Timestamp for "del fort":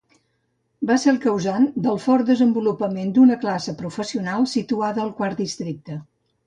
1.87-2.31